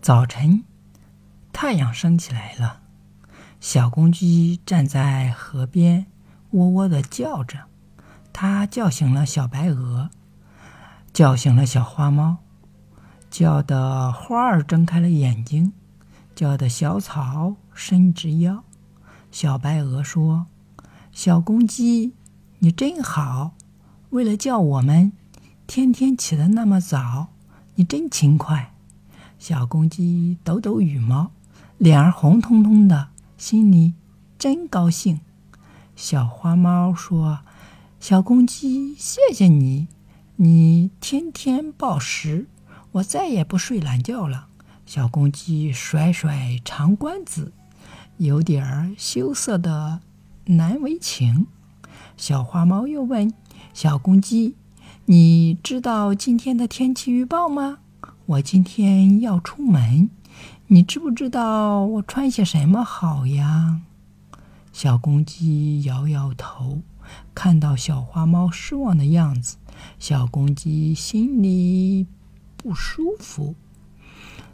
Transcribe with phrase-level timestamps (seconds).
[0.00, 0.64] 早晨，
[1.52, 2.80] 太阳升起来了。
[3.60, 6.06] 小公鸡站在河边，
[6.50, 7.64] 喔喔的叫着。
[8.32, 10.10] 它叫醒了小白鹅，
[11.12, 12.36] 叫醒了小花猫，
[13.28, 15.72] 叫的花儿睁开了眼睛，
[16.34, 18.62] 叫的小草伸直腰。
[19.32, 20.46] 小白鹅说
[21.12, 22.14] ：“小公鸡，
[22.60, 23.54] 你真好，
[24.10, 25.12] 为了叫我们，
[25.66, 27.26] 天天起得那么早，
[27.74, 28.72] 你真勤快。”
[29.38, 31.30] 小公鸡抖抖羽毛，
[31.78, 33.94] 脸儿红彤彤的，心里
[34.38, 35.20] 真高兴。
[35.94, 37.40] 小花猫说
[38.00, 39.88] ：“小公鸡，谢谢你，
[40.36, 42.46] 你天天报时，
[42.92, 44.48] 我再也不睡懒觉了。”
[44.84, 47.52] 小公鸡甩甩长冠子，
[48.16, 50.00] 有点儿羞涩的
[50.46, 51.46] 难为情。
[52.16, 53.32] 小花猫又问
[53.74, 54.56] ：“小公鸡，
[55.04, 57.78] 你知道今天的天气预报吗？”
[58.28, 60.10] 我今天要出门，
[60.66, 63.80] 你知不知道我穿些什么好呀？
[64.70, 66.82] 小公鸡摇摇头，
[67.34, 69.56] 看到小花猫失望的样子，
[69.98, 72.06] 小公鸡心里
[72.58, 73.54] 不舒服。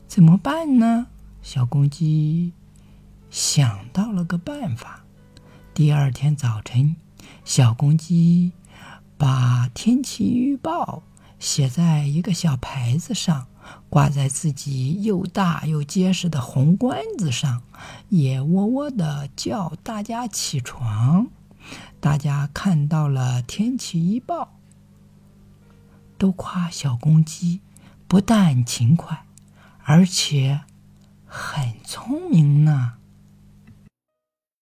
[0.06, 1.08] 怎么办呢？
[1.42, 2.52] 小公鸡
[3.28, 5.02] 想到了个办法。
[5.74, 6.94] 第二天早晨，
[7.44, 8.52] 小公鸡
[9.18, 11.02] 把天气预报
[11.40, 13.48] 写在一个小牌子上。
[13.88, 17.62] 挂在自己又大又结实的红冠子上，
[18.08, 21.28] 也喔喔的叫大家起床。
[22.00, 24.58] 大家看到了天气预报，
[26.18, 27.60] 都夸小公鸡
[28.06, 29.24] 不但勤快，
[29.82, 30.60] 而且
[31.26, 32.94] 很聪明呢。